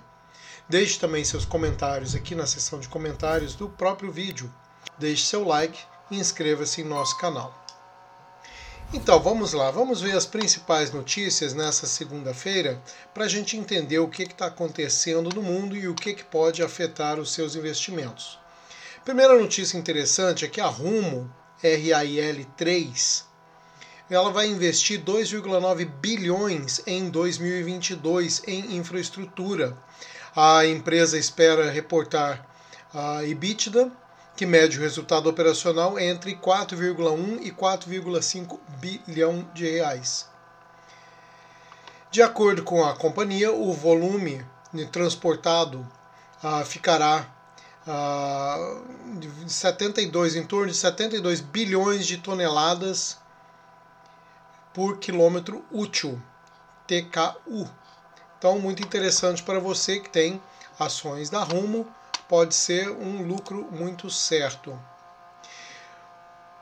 Deixe 0.70 1.00
também 1.00 1.24
seus 1.24 1.46
comentários 1.46 2.16
aqui 2.16 2.36
na 2.36 2.46
seção 2.46 2.80
de 2.80 2.88
comentários 2.88 3.56
do 3.56 3.70
próprio 3.70 4.12
vídeo. 4.12 4.54
Deixe 4.98 5.26
seu 5.26 5.46
like 5.46 5.80
e 6.10 6.18
inscreva-se 6.18 6.82
em 6.82 6.86
nosso 6.86 7.18
canal. 7.18 7.67
Então 8.94 9.20
vamos 9.20 9.52
lá, 9.52 9.70
vamos 9.70 10.00
ver 10.00 10.16
as 10.16 10.26
principais 10.26 10.94
notícias 10.94 11.54
nessa 11.54 11.86
segunda-feira 11.86 12.82
para 13.14 13.26
a 13.26 13.28
gente 13.28 13.58
entender 13.58 14.00
o 14.00 14.08
que 14.08 14.24
está 14.24 14.46
acontecendo 14.46 15.30
no 15.36 15.44
mundo 15.44 15.76
e 15.76 15.90
o 15.90 15.94
que, 15.94 16.14
que 16.14 16.24
pode 16.24 16.64
afetar 16.64 17.20
os 17.20 17.34
seus 17.34 17.54
investimentos. 17.54 18.40
Primeira 19.04 19.38
notícia 19.38 19.78
interessante 19.78 20.46
é 20.46 20.48
que 20.48 20.62
a 20.62 20.68
Rumo 20.68 21.30
RAIL 21.62 22.46
3 22.56 23.26
ela 24.10 24.32
vai 24.32 24.48
investir 24.48 25.04
2,9 25.04 25.86
bilhões 25.86 26.82
em 26.88 27.10
2022 27.10 28.44
em 28.48 28.78
infraestrutura. 28.78 29.78
A 30.34 30.66
empresa 30.66 31.18
espera 31.18 31.70
reportar 31.70 32.48
a 32.94 33.22
EBITDA 33.26 33.92
que 34.38 34.46
mede 34.46 34.78
o 34.78 34.82
resultado 34.82 35.28
operacional 35.28 36.00
entre 36.00 36.36
4,1 36.36 37.40
e 37.42 37.52
4,5 37.52 38.60
bilhão 38.80 39.48
de 39.54 39.70
reais. 39.70 40.28
De 42.10 42.22
acordo 42.22 42.64
com 42.64 42.84
a 42.84 42.96
companhia, 42.96 43.52
o 43.52 43.74
volume 43.74 44.46
transportado 44.92 45.86
ah, 46.44 46.64
ficará 46.64 47.28
ah, 47.86 48.82
72 49.48 50.36
em 50.36 50.46
torno 50.46 50.72
de 50.72 50.78
72 50.78 51.42
bilhões 51.42 52.06
de 52.06 52.18
toneladas 52.18 53.18
por 54.74 55.00
quilômetro 55.00 55.66
útil, 55.72 56.22
TKU. 56.86 57.70
Então, 58.38 58.60
muito 58.60 58.84
interessante 58.84 59.42
para 59.42 59.60
você 59.60 60.00
que 60.00 60.10
tem 60.10 60.42
ações 60.80 61.30
da 61.30 61.44
Rumo 61.44 61.88
pode 62.30 62.54
ser 62.54 62.90
um 62.90 63.26
lucro 63.26 63.68
muito 63.72 64.10
certo. 64.10 64.78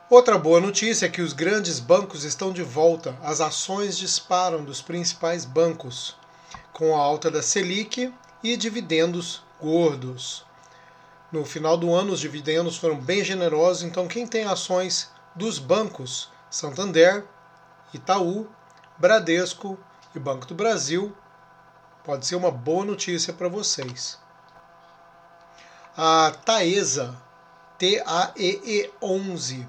Outra 0.08 0.38
boa 0.38 0.60
notícia 0.60 1.06
é 1.06 1.08
que 1.08 1.20
os 1.20 1.32
grandes 1.32 1.80
bancos 1.80 2.22
estão 2.22 2.52
de 2.52 2.62
volta. 2.62 3.18
As 3.24 3.40
ações 3.40 3.98
disparam 3.98 4.62
dos 4.64 4.80
principais 4.80 5.44
bancos, 5.44 6.16
com 6.72 6.96
a 6.96 7.00
alta 7.00 7.28
da 7.28 7.42
Selic 7.42 8.14
e 8.40 8.56
dividendos 8.56 9.42
gordos. 9.60 10.46
No 11.32 11.44
final 11.44 11.76
do 11.76 11.92
ano, 11.92 12.12
os 12.12 12.20
dividendos 12.20 12.76
foram 12.76 12.94
bem 13.00 13.24
generosos, 13.24 13.82
então 13.82 14.06
quem 14.06 14.28
tem 14.28 14.44
ações 14.44 15.10
dos 15.34 15.58
bancos 15.58 16.30
Santander, 16.48 17.24
Itaú, 17.92 18.46
Bradesco 18.96 19.76
e 20.14 20.20
Banco 20.20 20.46
do 20.46 20.54
Brasil, 20.54 21.12
pode 22.04 22.24
ser 22.28 22.36
uma 22.36 22.52
boa 22.52 22.84
notícia 22.84 23.32
para 23.32 23.48
vocês. 23.48 24.20
A 25.96 26.30
Taesa, 26.44 27.20
TAEE11, 27.80 29.66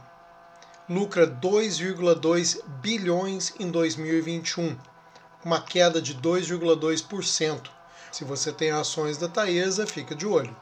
lucra 0.89 1.27
2,2 1.27 2.63
bilhões 2.81 3.53
em 3.59 3.69
2021, 3.69 4.77
uma 5.43 5.61
queda 5.61 6.01
de 6.01 6.15
2,2%. 6.15 7.69
Se 8.11 8.23
você 8.23 8.51
tem 8.51 8.71
ações 8.71 9.17
da 9.17 9.27
Taesa, 9.27 9.85
fica 9.85 10.15
de 10.15 10.25
olho. 10.25 10.55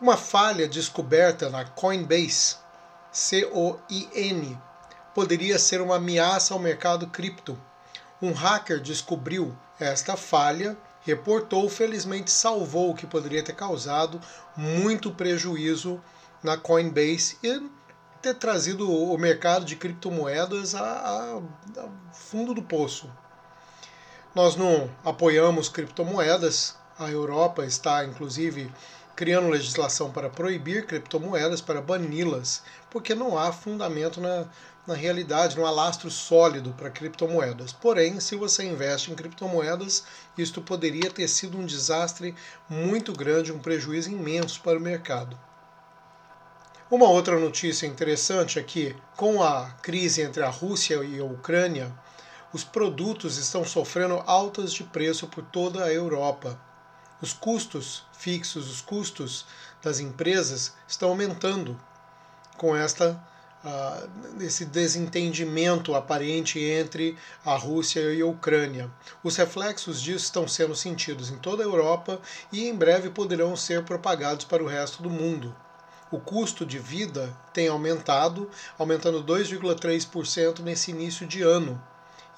Uma 0.00 0.16
falha 0.16 0.66
descoberta 0.66 1.50
na 1.50 1.64
Coinbase, 1.64 2.56
C-O-I-N, 3.12 4.58
poderia 5.14 5.58
ser 5.58 5.80
uma 5.80 5.96
ameaça 5.96 6.54
ao 6.54 6.60
mercado 6.60 7.06
cripto. 7.06 7.58
Um 8.20 8.32
hacker 8.32 8.80
descobriu 8.80 9.56
esta 9.78 10.16
falha 10.16 10.76
reportou, 11.04 11.68
felizmente 11.68 12.30
salvou 12.30 12.90
o 12.90 12.94
que 12.94 13.06
poderia 13.06 13.42
ter 13.42 13.52
causado 13.52 14.20
muito 14.56 15.12
prejuízo 15.12 16.02
na 16.42 16.56
Coinbase 16.56 17.38
e 17.42 17.62
ter 18.24 18.34
trazido 18.36 18.90
o 18.90 19.18
mercado 19.18 19.66
de 19.66 19.76
criptomoedas 19.76 20.74
a, 20.74 20.80
a, 20.80 21.36
a 21.82 21.88
fundo 22.14 22.54
do 22.54 22.62
poço. 22.62 23.10
Nós 24.34 24.56
não 24.56 24.90
apoiamos 25.04 25.68
criptomoedas, 25.68 26.74
a 26.98 27.10
Europa 27.10 27.66
está 27.66 28.02
inclusive 28.02 28.72
criando 29.14 29.50
legislação 29.50 30.10
para 30.10 30.30
proibir 30.30 30.86
criptomoedas, 30.86 31.60
para 31.60 31.82
bani-las, 31.82 32.62
porque 32.90 33.14
não 33.14 33.38
há 33.38 33.52
fundamento 33.52 34.22
na, 34.22 34.46
na 34.86 34.94
realidade, 34.94 35.54
não 35.58 35.66
há 35.66 35.70
lastro 35.70 36.10
sólido 36.10 36.72
para 36.72 36.88
criptomoedas. 36.88 37.74
Porém, 37.74 38.20
se 38.20 38.36
você 38.36 38.64
investe 38.64 39.12
em 39.12 39.14
criptomoedas, 39.14 40.02
isto 40.38 40.62
poderia 40.62 41.10
ter 41.10 41.28
sido 41.28 41.58
um 41.58 41.66
desastre 41.66 42.34
muito 42.70 43.12
grande, 43.12 43.52
um 43.52 43.58
prejuízo 43.58 44.10
imenso 44.10 44.62
para 44.62 44.78
o 44.78 44.80
mercado. 44.80 45.38
Uma 46.90 47.08
outra 47.08 47.40
notícia 47.40 47.86
interessante 47.86 48.58
é 48.58 48.62
que, 48.62 48.94
com 49.16 49.42
a 49.42 49.70
crise 49.82 50.20
entre 50.20 50.42
a 50.42 50.50
Rússia 50.50 51.02
e 51.02 51.18
a 51.18 51.24
Ucrânia, 51.24 51.90
os 52.52 52.62
produtos 52.62 53.38
estão 53.38 53.64
sofrendo 53.64 54.22
altas 54.26 54.70
de 54.70 54.84
preço 54.84 55.26
por 55.26 55.42
toda 55.44 55.82
a 55.82 55.92
Europa. 55.92 56.60
Os 57.22 57.32
custos 57.32 58.04
fixos, 58.12 58.70
os 58.70 58.82
custos 58.82 59.46
das 59.82 59.98
empresas 59.98 60.74
estão 60.86 61.08
aumentando 61.08 61.80
com 62.58 62.76
esta 62.76 63.18
uh, 63.64 64.42
esse 64.42 64.66
desentendimento 64.66 65.94
aparente 65.94 66.60
entre 66.60 67.16
a 67.46 67.56
Rússia 67.56 68.12
e 68.12 68.20
a 68.20 68.26
Ucrânia. 68.26 68.90
Os 69.22 69.36
reflexos 69.36 70.02
disso 70.02 70.26
estão 70.26 70.46
sendo 70.46 70.76
sentidos 70.76 71.30
em 71.30 71.38
toda 71.38 71.62
a 71.62 71.66
Europa 71.66 72.20
e 72.52 72.68
em 72.68 72.74
breve 72.74 73.08
poderão 73.08 73.56
ser 73.56 73.84
propagados 73.84 74.44
para 74.44 74.62
o 74.62 74.68
resto 74.68 75.02
do 75.02 75.08
mundo. 75.08 75.56
O 76.14 76.20
custo 76.20 76.64
de 76.64 76.78
vida 76.78 77.36
tem 77.52 77.66
aumentado, 77.66 78.48
aumentando 78.78 79.24
2,3% 79.24 80.60
nesse 80.60 80.92
início 80.92 81.26
de 81.26 81.42
ano. 81.42 81.82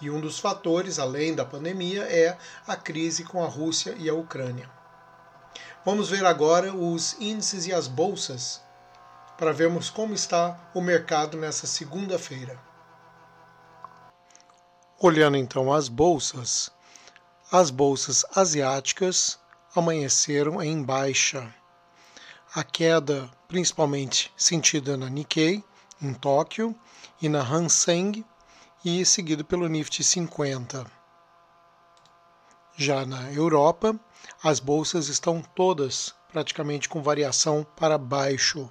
E 0.01 0.09
um 0.09 0.19
dos 0.19 0.39
fatores, 0.39 0.99
além 0.99 1.35
da 1.35 1.45
pandemia, 1.45 2.05
é 2.05 2.39
a 2.67 2.75
crise 2.75 3.23
com 3.23 3.45
a 3.45 3.47
Rússia 3.47 3.95
e 3.99 4.09
a 4.09 4.15
Ucrânia. 4.15 4.67
Vamos 5.85 6.09
ver 6.09 6.25
agora 6.25 6.75
os 6.75 7.21
índices 7.21 7.67
e 7.67 7.75
as 7.75 7.87
bolsas 7.87 8.63
para 9.37 9.53
vermos 9.53 9.91
como 9.91 10.15
está 10.15 10.59
o 10.73 10.81
mercado 10.81 11.37
nessa 11.37 11.67
segunda-feira. 11.67 12.59
Olhando 14.99 15.37
então 15.37 15.71
as 15.71 15.91
bolsas, 15.91 16.71
as 17.53 17.69
bolsas 17.69 18.25
asiáticas 18.35 19.39
amanheceram 19.75 20.63
em 20.63 20.83
baixa. 20.83 21.55
A 22.57 22.65
queda, 22.65 23.31
principalmente 23.47 24.33
sentida 24.35 24.97
na 24.97 25.11
Nikkei, 25.11 25.63
em 26.01 26.15
Tóquio, 26.15 26.75
e 27.21 27.29
na 27.29 27.43
Hang 27.43 27.69
Seng, 27.69 28.25
e 28.83 29.05
seguido 29.05 29.45
pelo 29.45 29.69
Nifty 29.69 30.03
50. 30.03 30.87
Já 32.75 33.05
na 33.05 33.31
Europa, 33.31 33.95
as 34.43 34.59
bolsas 34.59 35.09
estão 35.09 35.43
todas 35.55 36.15
praticamente 36.33 36.89
com 36.89 37.03
variação 37.03 37.67
para 37.77 37.99
baixo. 37.99 38.71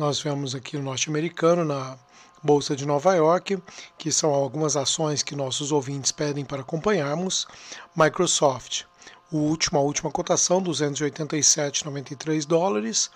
nós 0.00 0.18
vemos 0.18 0.54
aqui 0.54 0.78
o 0.78 0.82
norte-americano 0.82 1.62
na 1.62 1.98
Bolsa 2.42 2.74
de 2.74 2.86
Nova 2.86 3.14
York, 3.14 3.62
que 3.98 4.10
são 4.10 4.32
algumas 4.32 4.74
ações 4.74 5.22
que 5.22 5.36
nossos 5.36 5.72
ouvintes 5.72 6.10
pedem 6.10 6.42
para 6.42 6.62
acompanharmos. 6.62 7.46
Microsoft, 7.94 8.84
o 9.30 9.36
último, 9.36 9.78
a 9.78 9.82
última 9.82 10.10
cotação, 10.10 10.62
287,93 10.62 12.46
dólares. 12.46 13.10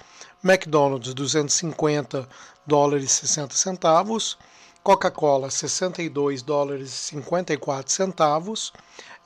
McDonald's, 0.44 1.14
250 1.14 2.28
dólares 2.66 3.04
e 3.12 3.28
60 3.28 3.54
centavos. 3.54 4.36
Coca-Cola, 4.82 5.50
62 5.50 6.42
dólares 6.42 6.90
e 6.90 7.14
54 7.14 7.90
centavos. 7.90 8.74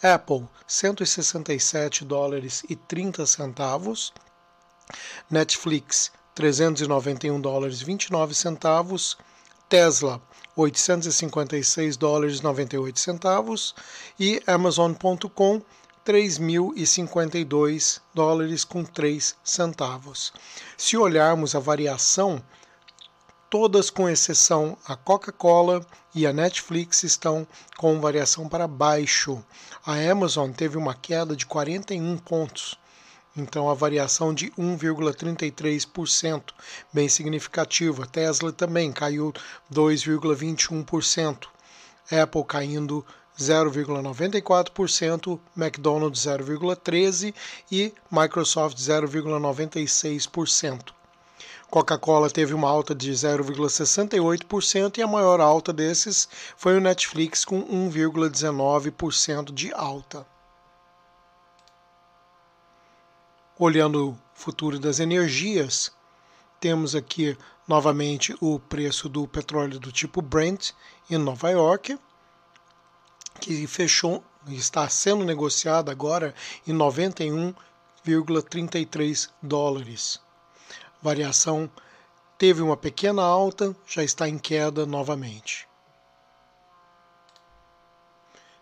Apple, 0.01 0.47
167 0.65 2.05
dólares 2.05 2.63
e 2.69 2.77
30 2.77 3.27
centavos. 3.27 4.13
Netflix, 5.29 6.13
391 6.39 7.41
dólares 7.41 7.81
e 7.81 7.85
29 7.85 8.33
centavos. 8.33 9.19
Tesla 9.69 10.23
856 10.55 11.97
dólares 11.97 12.41
98 12.41 13.01
centavos 13.01 13.75
e 14.21 14.41
Amazon.com 14.47 15.61
3.052 16.07 18.01
dólares 18.15 18.63
com 18.63 18.85
3 18.85 19.35
centavos. 19.43 20.33
Se 20.77 20.97
olharmos 20.97 21.57
a 21.57 21.59
variação, 21.59 22.41
todas 23.51 23.91
com 23.91 24.09
exceção 24.09 24.79
a 24.87 24.95
Coca-Cola 24.95 25.85
e 26.15 26.25
a 26.25 26.33
Netflix 26.33 27.03
estão 27.03 27.45
com 27.77 28.01
variação 28.01 28.49
para 28.49 28.69
baixo. 28.69 29.45
A 29.85 29.97
Amazon 30.09 30.53
teve 30.53 30.79
uma 30.79 30.95
queda 30.95 31.35
de 31.35 31.45
41 31.47 32.17
pontos 32.19 32.79
então 33.37 33.71
a 33.71 33.75
variação 33.75 34.35
de 34.35 34.51
1,33%, 34.53 36.43
bem 36.93 37.09
significativa. 37.09 38.07
Tesla 38.07 38.53
também 38.53 38.93
caiu 38.93 39.33
2,21%. 39.73 41.47
Apple 42.11 42.45
caindo 42.45 43.05
0,94%, 43.39 45.39
McDonald's 45.57 46.27
0,13% 46.27 47.33
e 47.71 47.95
Microsoft 48.11 48.77
0,96%. 48.79 50.99
Coca-Cola 51.71 52.31
teve 52.31 52.55
uma 52.55 52.69
alta 52.69 52.95
de 52.95 53.13
0,68% 53.13 54.97
e 54.97 55.03
a 55.03 55.07
maior 55.07 55.39
alta 55.39 55.71
desses 55.71 56.27
foi 56.57 56.79
o 56.79 56.81
Netflix 56.81 57.45
com 57.45 57.63
1,19% 57.63 59.53
de 59.53 59.71
alta. 59.75 60.27
Olhando 63.61 64.11
o 64.11 64.19
futuro 64.35 64.79
das 64.79 65.01
energias, 65.01 65.91
temos 66.61 66.95
aqui 66.95 67.37
novamente 67.67 68.33
o 68.41 68.61
preço 68.61 69.09
do 69.09 69.27
petróleo 69.27 69.81
do 69.81 69.91
tipo 69.91 70.23
Brent 70.23 70.71
em 71.11 71.19
Nova 71.19 71.51
York, 71.51 71.99
que 73.41 73.67
fechou, 73.67 74.23
está 74.47 74.89
sendo 74.89 75.25
negociado 75.25 75.91
agora 75.91 76.33
em 76.69 76.73
91,33 76.73 79.29
dólares. 79.43 80.21
Variação 81.03 81.69
teve 82.39 82.63
uma 82.63 82.77
pequena 82.77 83.25
alta, 83.25 83.75
já 83.89 84.05
está 84.05 84.29
em 84.29 84.39
queda 84.39 84.87
novamente. 84.87 85.67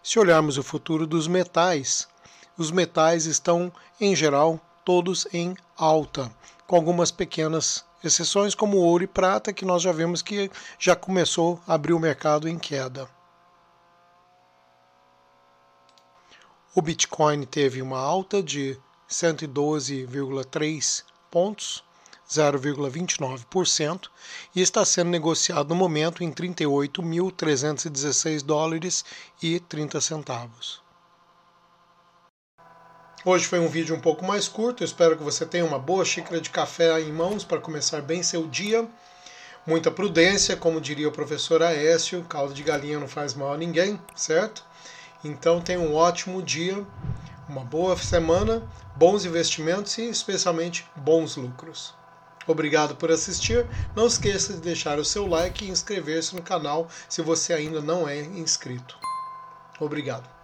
Se 0.02 0.18
olharmos 0.18 0.56
o 0.56 0.62
futuro 0.62 1.06
dos 1.06 1.28
metais, 1.28 2.08
os 2.56 2.70
metais 2.70 3.26
estão, 3.26 3.70
em 4.00 4.16
geral, 4.16 4.58
todos 4.86 5.28
em 5.32 5.54
alta, 5.76 6.32
com 6.64 6.76
algumas 6.76 7.10
pequenas 7.10 7.84
exceções 8.04 8.54
como 8.54 8.76
ouro 8.76 9.02
e 9.02 9.08
prata, 9.08 9.52
que 9.52 9.64
nós 9.64 9.82
já 9.82 9.90
vemos 9.90 10.22
que 10.22 10.48
já 10.78 10.94
começou 10.94 11.60
a 11.66 11.74
abrir 11.74 11.92
o 11.92 11.98
mercado 11.98 12.48
em 12.48 12.56
queda. 12.56 13.10
O 16.72 16.80
Bitcoin 16.80 17.42
teve 17.42 17.82
uma 17.82 17.98
alta 17.98 18.40
de 18.40 18.78
112,3 19.10 21.02
pontos, 21.32 21.82
0,29%, 22.30 24.08
e 24.54 24.60
está 24.60 24.84
sendo 24.84 25.10
negociado 25.10 25.70
no 25.70 25.74
momento 25.74 26.22
em 26.22 26.30
38.316 26.30 28.42
dólares 28.42 29.04
e 29.42 29.58
30 29.58 30.00
centavos. 30.00 30.85
Hoje 33.28 33.44
foi 33.44 33.58
um 33.58 33.66
vídeo 33.66 33.92
um 33.92 33.98
pouco 33.98 34.24
mais 34.24 34.46
curto, 34.46 34.84
espero 34.84 35.16
que 35.16 35.24
você 35.24 35.44
tenha 35.44 35.64
uma 35.64 35.80
boa 35.80 36.04
xícara 36.04 36.40
de 36.40 36.48
café 36.48 37.00
em 37.00 37.10
mãos 37.10 37.42
para 37.42 37.58
começar 37.58 38.00
bem 38.00 38.22
seu 38.22 38.46
dia. 38.46 38.88
Muita 39.66 39.90
prudência, 39.90 40.56
como 40.56 40.80
diria 40.80 41.08
o 41.08 41.12
professor 41.12 41.60
Aécio, 41.60 42.24
caldo 42.28 42.54
de 42.54 42.62
galinha 42.62 43.00
não 43.00 43.08
faz 43.08 43.34
mal 43.34 43.52
a 43.52 43.56
ninguém, 43.56 44.00
certo? 44.14 44.62
Então 45.24 45.60
tenha 45.60 45.80
um 45.80 45.92
ótimo 45.92 46.40
dia, 46.40 46.86
uma 47.48 47.64
boa 47.64 47.96
semana, 47.96 48.62
bons 48.94 49.24
investimentos 49.24 49.98
e 49.98 50.08
especialmente 50.08 50.86
bons 50.94 51.34
lucros. 51.34 51.92
Obrigado 52.46 52.94
por 52.94 53.10
assistir. 53.10 53.66
Não 53.96 54.06
esqueça 54.06 54.52
de 54.52 54.60
deixar 54.60 55.00
o 55.00 55.04
seu 55.04 55.26
like 55.26 55.64
e 55.64 55.68
inscrever-se 55.68 56.36
no 56.36 56.42
canal 56.42 56.88
se 57.08 57.22
você 57.22 57.52
ainda 57.52 57.80
não 57.80 58.08
é 58.08 58.20
inscrito. 58.20 58.96
Obrigado. 59.80 60.35